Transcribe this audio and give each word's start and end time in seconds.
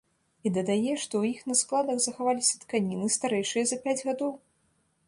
І 0.45 0.51
дадае, 0.55 0.93
што 1.03 1.13
ў 1.19 1.23
іх 1.35 1.43
на 1.51 1.55
складах 1.61 2.01
захаваліся 2.07 2.59
тканіны, 2.65 3.13
старэйшыя 3.19 3.63
за 3.75 3.81
пяць 3.87 4.01
гадоў! 4.11 4.39